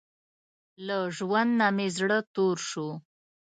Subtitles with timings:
[0.85, 2.87] له ژوند نۀ مې زړه تور شو